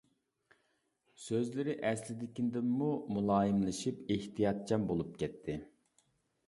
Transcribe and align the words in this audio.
سۆزلىرى 1.25 1.75
ئەسلىدىكىدىنمۇ 1.89 2.89
مۇلايىملىشىپ 3.19 4.01
ئېھتىياتچان 4.17 4.91
بولۇپ 4.93 5.15
كەتتى. 5.23 5.63